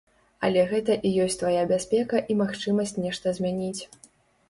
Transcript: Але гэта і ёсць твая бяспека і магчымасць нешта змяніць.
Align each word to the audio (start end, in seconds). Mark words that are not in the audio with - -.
Але 0.47 0.63
гэта 0.71 0.95
і 1.09 1.11
ёсць 1.27 1.37
твая 1.43 1.63
бяспека 1.73 2.25
і 2.33 2.41
магчымасць 2.43 2.99
нешта 3.07 3.27
змяніць. 3.41 3.83